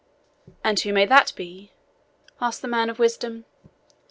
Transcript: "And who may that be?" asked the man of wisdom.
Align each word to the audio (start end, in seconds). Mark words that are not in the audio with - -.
"And 0.63 0.79
who 0.79 0.93
may 0.93 1.05
that 1.05 1.31
be?" 1.35 1.73
asked 2.41 2.63
the 2.63 2.67
man 2.67 2.89
of 2.89 2.97
wisdom. 2.97 3.45